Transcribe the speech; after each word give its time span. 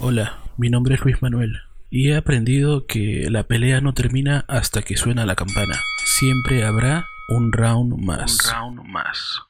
Hola, 0.00 0.40
mi 0.56 0.70
nombre 0.70 0.96
es 0.96 1.04
Luis 1.04 1.22
Manuel 1.22 1.60
y 1.88 2.10
he 2.10 2.16
aprendido 2.16 2.84
que 2.84 3.28
la 3.30 3.44
pelea 3.44 3.80
no 3.80 3.94
termina 3.94 4.44
hasta 4.48 4.82
que 4.82 4.96
suena 4.96 5.24
la 5.24 5.36
campana. 5.36 5.80
Siempre 6.04 6.64
habrá 6.64 7.06
un 7.28 7.52
round 7.52 7.96
más. 8.00 8.38
Un 8.44 8.52
round 8.52 8.88
más. 8.90 9.40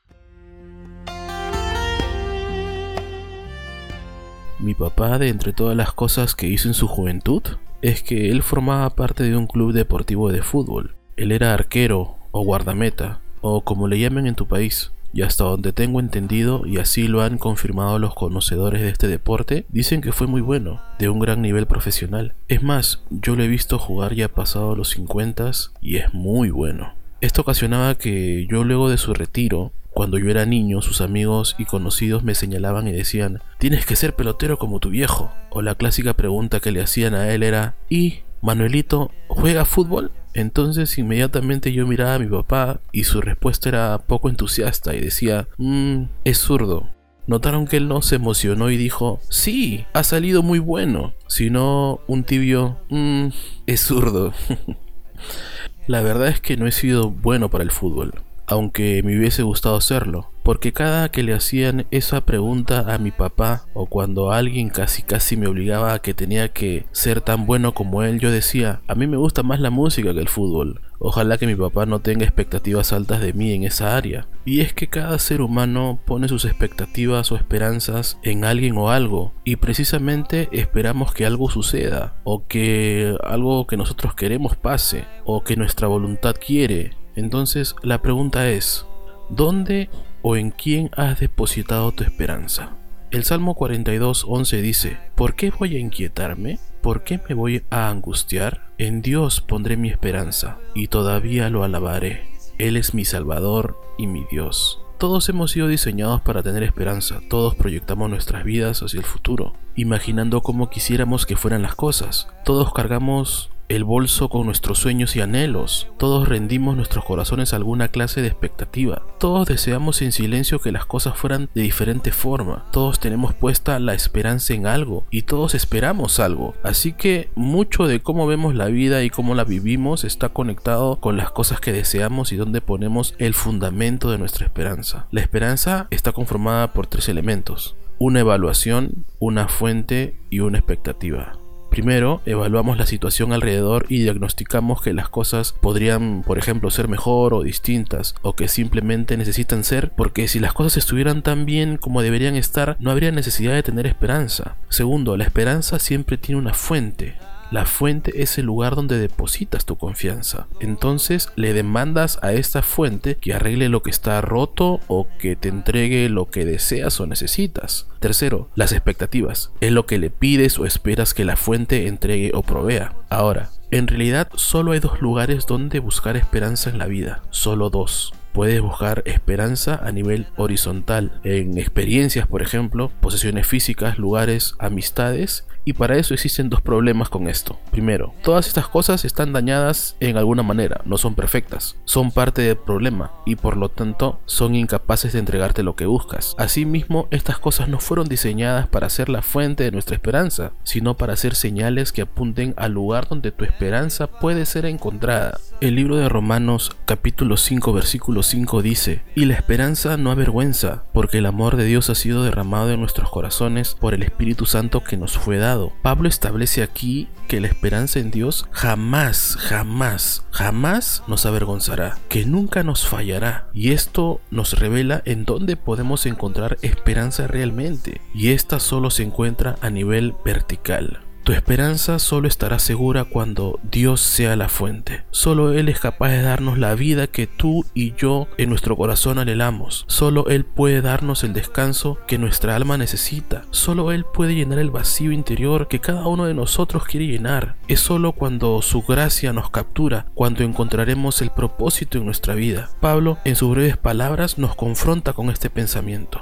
Mi 4.59 4.75
papá, 4.75 5.19
de 5.19 5.31
entre 5.31 5.55
todas 5.55 5.75
las 5.75 5.93
cosas 5.93 6.35
que 6.35 6.47
hizo 6.47 6.69
en 6.69 6.75
su 6.75 6.89
juventud, 6.89 7.43
es 7.81 8.03
que 8.03 8.31
él 8.31 8.43
formaba 8.43 8.91
parte 8.91 9.25
de 9.25 9.37
un 9.37 9.47
club 9.47 9.73
deportivo 9.73 10.31
de 10.31 10.43
fútbol. 10.43 10.95
Él 11.17 11.33
era 11.33 11.55
arquero 11.55 12.19
o 12.33 12.45
guardameta, 12.45 13.21
o 13.41 13.65
como 13.65 13.89
le 13.89 13.99
llamen 13.99 14.27
en 14.27 14.35
tu 14.35 14.47
país. 14.47 14.93
Y 15.15 15.23
hasta 15.23 15.45
donde 15.45 15.73
tengo 15.73 16.01
entendido, 16.01 16.67
y 16.67 16.79
así 16.79 17.07
lo 17.07 17.23
han 17.23 17.39
confirmado 17.39 18.01
los 18.01 18.15
conocedores 18.15 18.83
de 18.83 18.89
este 18.89 19.07
deporte, 19.07 19.65
dicen 19.69 20.01
que 20.01 20.11
fue 20.11 20.27
muy 20.27 20.41
bueno, 20.41 20.83
de 20.99 21.09
un 21.09 21.21
gran 21.21 21.41
nivel 21.41 21.67
profesional. 21.67 22.35
Es 22.49 22.65
más, 22.65 23.05
yo 23.11 23.37
lo 23.37 23.45
he 23.45 23.49
visto 23.49 23.79
jugar 23.79 24.15
ya 24.15 24.29
pasado 24.29 24.75
los 24.75 24.91
50 24.91 25.53
y 25.81 25.97
es 25.97 26.13
muy 26.13 26.51
bueno. 26.51 26.95
Esto 27.21 27.43
ocasionaba 27.43 27.95
que 27.95 28.47
yo 28.51 28.65
luego 28.65 28.91
de 28.91 28.99
su 28.99 29.15
retiro, 29.15 29.73
cuando 29.91 30.19
yo 30.19 30.29
era 30.29 30.47
niño, 30.47 30.83
sus 30.83 31.01
amigos 31.01 31.55
y 31.59 31.65
conocidos 31.65 32.25
me 32.25 32.35
señalaban 32.35 32.89
y 32.89 32.93
decían, 32.93 33.41
tienes 33.59 33.87
que 33.87 33.97
ser 33.97 34.17
pelotero 34.17 34.59
como 34.59 34.81
tu 34.81 34.91
viejo. 34.91 35.33
O 35.51 35.63
la 35.63 35.77
clásica 35.77 36.15
pregunta 36.15 36.59
que 36.59 36.73
le 36.73 36.83
hacían 36.83 37.15
a 37.15 37.33
él 37.33 37.45
era, 37.45 37.77
¿y 37.89 38.21
Manuelito 38.43 39.13
juega 39.29 39.65
fútbol? 39.65 40.11
Entonces 40.35 40.99
inmediatamente 40.99 41.73
yo 41.73 41.87
miraba 41.87 42.15
a 42.15 42.19
mi 42.19 42.27
papá 42.27 42.81
y 42.93 43.05
su 43.05 43.21
respuesta 43.21 43.69
era 43.69 43.99
poco 44.07 44.29
entusiasta 44.29 44.95
y 44.95 45.01
decía, 45.01 45.49
mmm, 45.59 46.05
es 46.25 46.39
zurdo. 46.39 46.91
Notaron 47.27 47.67
que 47.67 47.79
él 47.79 47.89
no 47.89 48.03
se 48.03 48.17
emocionó 48.17 48.71
y 48.71 48.77
dijo, 48.77 49.21
sí, 49.31 49.87
ha 49.95 50.03
salido 50.03 50.43
muy 50.43 50.59
bueno, 50.59 51.15
sino 51.27 52.01
un 52.07 52.25
tibio, 52.25 52.79
mmm, 52.91 53.29
es 53.67 53.81
zurdo. 53.81 54.35
La 55.87 56.03
verdad 56.03 56.29
es 56.29 56.41
que 56.41 56.57
no 56.57 56.67
he 56.67 56.73
sido 56.73 57.11
bueno 57.11 57.49
para 57.49 57.65
el 57.65 57.71
fútbol, 57.71 58.23
aunque 58.47 59.03
me 59.05 59.17
hubiese 59.17 59.43
gustado 59.43 59.77
hacerlo 59.77 60.34
porque 60.45 60.75
cada 60.75 61.09
que 61.09 61.23
le 61.23 61.33
hacían 61.33 61.87
esa 61.91 62.21
pregunta 62.21 62.95
a 62.95 62.99
mi 62.99 63.11
papá 63.11 63.65
o 63.73 63.87
cuando 63.87 64.31
alguien 64.31 64.69
casi 64.69 65.03
casi 65.03 65.39
me 65.39 65.47
obligaba 65.47 65.95
a 65.95 65.99
que 66.01 66.13
tenía 66.13 66.49
que 66.51 66.85
ser 66.93 67.23
tan 67.23 67.47
bueno 67.47 67.73
como 67.73 68.03
él, 68.03 68.21
yo 68.21 68.31
decía, 68.31 68.83
a 68.87 68.95
mí 68.95 69.07
me 69.07 69.17
gusta 69.17 69.43
más 69.43 69.59
la 69.59 69.71
música 69.71 70.13
que 70.13 70.21
el 70.21 70.29
fútbol. 70.29 70.83
Ojalá 70.99 71.39
que 71.39 71.47
mi 71.47 71.55
papá 71.55 71.87
no 71.87 72.01
tenga 72.01 72.25
expectativas 72.25 72.93
altas 72.93 73.21
de 73.21 73.33
mí 73.33 73.53
en 73.53 73.65
esa 73.65 73.97
área. 73.97 74.29
Y 74.45 74.61
es 74.61 74.75
que 74.75 74.89
cada 74.89 75.19
ser 75.19 75.41
humano 75.41 75.99
pone 76.05 76.29
sus 76.29 76.45
expectativas 76.45 77.33
o 77.33 77.37
esperanzas 77.37 78.19
en 78.23 78.45
alguien 78.45 78.77
o 78.77 78.91
algo, 78.91 79.33
y 79.45 79.57
precisamente 79.57 80.51
esperamos 80.53 81.15
que 81.15 81.25
algo 81.25 81.51
suceda, 81.51 82.17
o 82.25 82.47
que 82.47 83.17
algo 83.25 83.67
que 83.67 83.79
nosotros 83.79 84.15
queremos 84.15 84.57
pase, 84.57 85.07
o 85.25 85.43
que 85.43 85.57
nuestra 85.57 85.89
voluntad 85.89 86.37
quiere. 86.39 86.93
Entonces 87.17 87.77
la 87.83 88.03
pregunta 88.03 88.51
es, 88.51 88.87
¿dónde 89.31 89.89
o 90.27 90.37
en 90.37 90.51
quién 90.51 90.91
has 90.97 91.21
depositado 91.21 91.93
tu 91.93 92.03
esperanza. 92.03 92.71
El 93.11 93.25
Salmo 93.25 93.55
42.11 93.55 94.63
dice, 94.63 94.99
¿por 95.15 95.37
qué 95.37 95.51
voy 95.51 95.77
a 95.77 95.79
inquietarme? 95.79 96.59
¿Por 96.83 97.05
qué 97.05 97.21
me 97.29 97.35
voy 97.35 97.63
a 97.71 97.91
angustiar? 97.91 98.71
En 98.79 99.03
Dios 99.03 99.43
pondré 99.43 99.77
mi 99.77 99.91
esperanza 99.91 100.59
y 100.75 100.89
todavía 100.89 101.51
lo 101.51 101.63
alabaré. 101.63 102.27
Él 102.59 102.79
es 102.79 102.95
mi 102.95 103.05
Salvador 103.05 103.79
y 103.99 104.07
mi 104.07 104.25
Dios. 104.31 104.81
Todos 104.99 105.29
hemos 105.29 105.51
sido 105.51 105.69
diseñados 105.69 106.23
para 106.23 106.43
tener 106.43 106.63
esperanza, 106.63 107.21
todos 107.29 107.55
proyectamos 107.55 108.09
nuestras 108.09 108.45
vidas 108.45 108.83
hacia 108.83 109.01
el 109.01 109.05
futuro, 109.05 109.53
imaginando 109.77 110.41
cómo 110.41 110.71
quisiéramos 110.71 111.27
que 111.27 111.37
fueran 111.37 111.61
las 111.61 111.75
cosas. 111.75 112.29
Todos 112.45 112.73
cargamos 112.73 113.51
el 113.69 113.85
bolso 113.85 114.29
con 114.29 114.47
nuestros 114.47 114.79
sueños 114.79 115.17
y 115.17 115.21
anhelos. 115.21 115.89
Todos 115.99 116.29
rendimos 116.29 116.77
nuestros 116.77 117.05
corazones 117.05 117.53
a 117.53 117.57
alguna 117.57 117.89
clase 117.89 118.23
de 118.23 118.29
expectativa. 118.29 119.03
Todos 119.19 119.47
deseamos 119.47 120.03
en 120.03 120.13
silencio 120.13 120.59
que 120.61 120.73
las 120.73 120.87
cosas 120.87 121.17
fueran 121.17 121.49
de 121.55 121.63
diferente 121.63 122.13
forma. 122.13 122.67
Todos 122.73 123.01
tenemos 123.01 123.35
puesta 123.35 123.79
la 123.79 123.95
esperanza 123.95 124.55
en 124.55 124.67
algo 124.67 125.05
y 125.11 125.23
todos 125.23 125.55
esperamos 125.55 126.21
algo. 126.21 126.55
Así 126.63 126.93
que 126.93 127.31
mucho 127.35 127.87
de 127.87 128.01
cómo 128.01 128.27
vemos 128.27 128.55
la 128.55 128.67
vida 128.67 129.03
y 129.03 129.11
cómo 129.11 129.35
la 129.35 129.45
vivimos 129.45 130.05
está 130.05 130.31
conectado 130.31 130.97
con 130.97 131.17
las 131.17 131.31
cosas 131.31 131.61
que 131.61 131.73
deseamos 131.73 132.33
y 132.33 132.37
donde 132.37 132.61
ponemos 132.61 133.15
el 133.19 133.35
fundamento 133.35 134.11
de 134.11 134.19
nuestra 134.19 134.47
esperanza. 134.47 135.07
La 135.11 135.21
esperanza 135.21 135.89
está 135.91 136.13
conformada 136.13 136.73
por 136.73 136.87
tres 136.87 137.09
elementos. 137.09 137.77
Una 137.99 138.21
evaluación, 138.21 139.05
una 139.19 139.49
fuente 139.49 140.17
y 140.31 140.41
una 140.41 140.59
expectativa. 140.59 141.39
Primero, 141.75 142.23
evaluamos 142.25 142.79
la 142.79 142.87
situación 142.87 143.33
alrededor 143.33 143.87
y 143.89 144.01
diagnosticamos 144.01 144.81
que 144.81 144.93
las 144.93 145.09
cosas 145.09 145.53
podrían, 145.61 146.23
por 146.23 146.39
ejemplo, 146.39 146.71
ser 146.71 146.87
mejor 146.87 147.35
o 147.35 147.43
distintas, 147.43 148.15
o 148.23 148.37
que 148.37 148.47
simplemente 148.47 149.17
necesitan 149.17 149.65
ser, 149.65 149.91
porque 149.91 150.29
si 150.29 150.39
las 150.39 150.53
cosas 150.53 150.77
estuvieran 150.77 151.23
tan 151.23 151.47
bien 151.47 151.77
como 151.77 152.01
deberían 152.01 152.37
estar, 152.37 152.77
no 152.79 152.93
habría 152.93 153.11
necesidad 153.11 153.55
de 153.55 153.65
tener 153.65 153.89
esperanza. 153.89 154.55
Segundo, 154.69 155.17
la 155.17 155.25
esperanza 155.25 155.81
siempre 155.81 156.17
tiene 156.17 156.41
una 156.41 156.55
fuente, 156.55 157.17
la 157.55 157.67
fuente 157.67 158.21
es 158.21 158.37
el 158.37 158.47
lugar 158.47 158.75
donde 158.75 158.99
depositas 158.99 159.65
tu 159.65 159.77
confianza. 159.77 160.49
Entonces 160.59 161.29
le 161.37 161.53
demandas 161.53 162.19
a 162.21 162.33
esta 162.33 162.63
fuente 162.63 163.17
que 163.17 163.33
arregle 163.33 163.69
lo 163.69 163.81
que 163.81 163.91
está 163.91 164.21
roto 164.21 164.81
o 164.89 165.07
que 165.21 165.37
te 165.37 165.51
entregue 165.51 166.09
lo 166.09 166.29
que 166.31 166.45
deseas 166.45 166.99
o 166.99 167.07
necesitas. 167.07 167.87
Tercero, 168.01 168.49
las 168.57 168.73
expectativas. 168.73 169.53
Es 169.61 169.71
lo 169.71 169.87
que 169.87 169.99
le 169.99 170.11
pides 170.11 170.59
o 170.59 170.67
esperas 170.67 171.15
que 171.15 171.25
la 171.25 171.37
fuente 171.37 171.87
entregue 171.87 172.33
o 172.35 172.43
provea. 172.43 172.97
Ahora, 173.09 173.51
en 173.71 173.87
realidad 173.87 174.31
solo 174.35 174.73
hay 174.73 174.81
dos 174.81 175.01
lugares 175.01 175.47
donde 175.47 175.79
buscar 175.79 176.17
esperanza 176.17 176.71
en 176.71 176.79
la 176.79 176.87
vida. 176.87 177.23
Solo 177.31 177.71
dos 177.71 178.15
puedes 178.35 178.61
buscar 178.61 179.03
esperanza 179.07 179.81
a 179.83 179.93
nivel 179.93 180.27
horizontal, 180.37 181.21
en 181.23 181.57
experiencias, 181.57 182.27
por 182.27 182.43
ejemplo, 182.43 182.91
posesiones 183.01 183.47
físicas, 183.47 183.97
lugares, 183.97 184.57
amistades, 184.59 185.47
y 185.65 185.73
para 185.73 185.97
eso 185.97 186.15
existen 186.15 186.51
dos 186.51 186.61
problemas 186.61 187.09
con 187.09 187.27
esto. 187.29 187.59
Primero, 187.71 188.13
todas 188.23 188.47
estas 188.47 188.69
cosas 188.69 189.05
están 189.05 189.33
dañadas 189.33 189.97
en 190.01 190.17
alguna 190.17 190.43
manera, 190.43 190.81
no 190.85 190.99
son 190.99 191.15
perfectas, 191.15 191.77
son 191.85 192.11
parte 192.11 192.43
del 192.43 192.57
problema 192.57 193.13
y 193.25 193.37
por 193.37 193.57
lo 193.57 193.71
tanto 193.71 194.21
son 194.27 194.55
incapaces 194.55 195.13
de 195.13 195.21
entregarte 195.21 195.63
lo 195.63 195.75
que 195.75 195.87
buscas. 195.87 196.35
Asimismo, 196.39 197.09
estas 197.11 197.39
cosas 197.39 197.69
no 197.69 197.81
fueron 197.81 198.09
diseñadas 198.09 198.67
para 198.67 198.91
ser 198.91 199.09
la 199.09 199.23
fuente 199.23 199.65
de 199.65 199.71
nuestra 199.71 199.95
esperanza, 199.95 200.53
sino 200.65 200.95
para 200.95 201.17
ser 201.17 201.35
señales 201.35 201.93
que 201.93 202.03
apunten 202.03 202.53
al 202.57 202.73
lugar 202.73 203.09
donde 203.09 203.33
tu 203.33 203.45
esperanza 203.45 204.07
puede 204.09 204.45
ser 204.45 204.67
encontrada. 204.67 205.39
El 205.65 205.77
libro 205.77 205.97
de 205.97 206.11
Romanos 206.11 206.77
capítulo 206.85 207.39
5 207.39 207.73
versículo 207.73 208.23
5 208.23 208.61
dice, 208.61 209.03
y 209.15 209.25
la 209.25 209.33
esperanza 209.33 209.97
no 209.97 210.11
avergüenza, 210.11 210.85
porque 210.93 211.17
el 211.17 211.25
amor 211.25 211.57
de 211.57 211.65
Dios 211.65 211.89
ha 211.89 211.95
sido 211.95 212.23
derramado 212.23 212.71
en 212.71 212.81
nuestros 212.81 213.09
corazones 213.09 213.75
por 213.75 213.95
el 213.95 214.03
Espíritu 214.03 214.45
Santo 214.45 214.85
que 214.85 214.99
nos 214.99 215.17
fue 215.17 215.39
dado. 215.39 215.73
Pablo 215.81 216.07
establece 216.07 216.63
aquí 216.63 217.09
que 217.29 217.41
la 217.41 217.47
esperanza 217.47 217.99
en 217.99 218.11
Dios 218.11 218.47
jamás, 218.51 219.39
jamás, 219.41 220.27
jamás 220.33 221.03
nos 221.09 221.25
avergonzará, 221.25 221.97
que 222.11 222.27
nunca 222.27 222.63
nos 222.63 222.87
fallará. 222.87 223.49
Y 223.55 223.73
esto 223.73 224.21
nos 224.31 224.59
revela 224.59 225.01
en 225.07 225.25
dónde 225.25 225.57
podemos 225.57 226.05
encontrar 226.05 226.59
esperanza 226.61 227.27
realmente. 227.27 228.03
Y 228.15 228.33
esta 228.33 228.61
solo 228.61 228.91
se 228.91 229.05
encuentra 229.05 229.57
a 229.63 229.71
nivel 229.71 230.15
vertical. 230.27 231.04
Tu 231.25 231.33
esperanza 231.33 231.99
solo 231.99 232.29
estará 232.29 232.59
segura 232.59 233.05
cuando 233.05 233.59
Dios 233.63 234.03
sea 234.03 234.37
la 234.37 234.51
fuente. 234.51 235.05
Solo 235.11 235.55
Él 235.55 235.71
es 235.71 235.81
capaz 235.81 236.11
de 236.11 236.21
darnos 236.21 236.59
la 236.59 236.75
vida 236.75 237.07
que 237.07 237.27
tú 237.27 237.65
y 237.73 237.95
yo 237.95 238.29
en 238.37 238.51
nuestro 238.51 238.77
corazón 238.77 239.19
anhelamos. 239.19 239.87
Solo 239.89 240.29
Él 240.29 240.45
puede 240.45 240.83
darnos 240.83 241.25
el 241.25 241.33
descanso 241.33 241.97
que 242.07 242.19
nuestra 242.19 242.55
alma 242.55 242.77
necesita. 242.77 243.47
Solo 243.53 243.91
Él 243.91 244.05
puede 244.05 244.35
llenar 244.35 244.59
el 244.59 244.71
vacío 244.71 245.13
interior 245.13 245.67
que 245.67 245.81
cada 245.81 246.07
uno 246.07 246.27
de 246.27 246.35
nosotros 246.35 246.85
quiere 246.85 247.07
llenar. 247.07 247.57
Es 247.69 247.81
solo 247.81 248.13
cuando 248.13 248.61
su 248.61 248.83
gracia 248.83 249.33
nos 249.33 249.49
captura, 249.49 250.05
cuando 250.13 250.45
encontraremos 250.45 251.23
el 251.23 251.31
propósito 251.31 251.97
en 251.97 252.05
nuestra 252.05 252.35
vida. 252.35 252.69
Pablo, 252.81 253.17
en 253.25 253.37
sus 253.37 253.51
breves 253.51 253.79
palabras, 253.79 254.37
nos 254.37 254.55
confronta 254.55 255.15
con 255.15 255.31
este 255.31 255.49
pensamiento. 255.49 256.21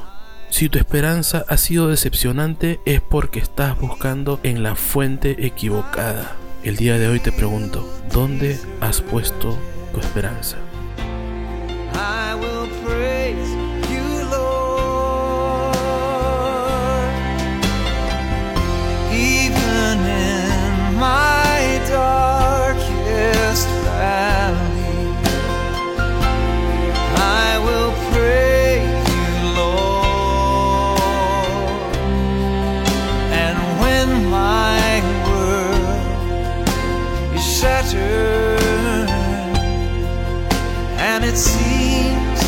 Si 0.53 0.69
tu 0.69 0.79
esperanza 0.79 1.47
ha 1.49 1.57
sido 1.57 1.89
decepcionante 1.89 2.79
es 2.85 3.01
porque 3.01 3.39
estás 3.39 3.81
buscando 3.81 4.39
en 4.43 4.63
la 4.63 4.77
fuente 4.77 5.47
equivocada. 5.47 6.37
El 6.63 6.77
día 6.77 6.99
de 6.99 7.09
hoy 7.09 7.21
te 7.21 7.33
pregunto, 7.33 7.89
¿dónde 8.13 8.61
has 8.79 9.01
puesto 9.01 9.59
tu 9.95 10.01
esperanza? 10.01 10.59
seems 41.35 42.41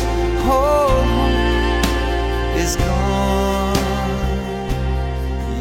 is 2.57 2.75
gone, 2.77 3.75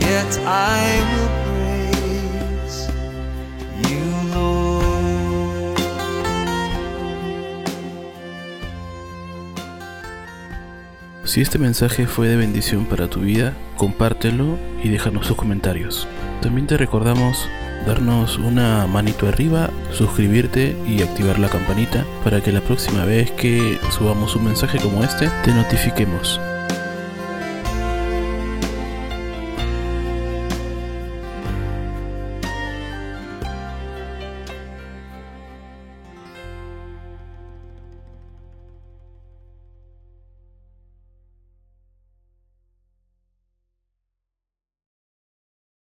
yet 0.00 0.38
I 0.47 1.00
will. 1.17 1.44
Si 11.35 11.41
este 11.41 11.59
mensaje 11.59 12.06
fue 12.06 12.29
de 12.29 12.37
bendición 12.37 12.87
para 12.87 13.11
tu 13.11 13.19
vida, 13.19 13.55
compártelo 13.77 14.56
y 14.85 14.88
déjanos 14.88 15.27
tus 15.27 15.37
comentarios. 15.37 16.06
También 16.41 16.69
te 16.69 16.77
recordamos 16.77 17.49
darnos 17.86 18.38
una 18.38 18.86
manito 18.86 19.28
arriba, 19.28 19.70
suscribirte 19.92 20.76
y 20.86 21.02
activar 21.02 21.38
la 21.38 21.48
campanita 21.48 22.04
para 22.22 22.40
que 22.40 22.52
la 22.52 22.60
próxima 22.60 23.04
vez 23.04 23.31
que 23.32 23.78
subamos 23.90 24.34
un 24.36 24.44
mensaje 24.44 24.78
como 24.78 25.04
este 25.04 25.28
te 25.44 25.52
notifiquemos. 25.52 26.40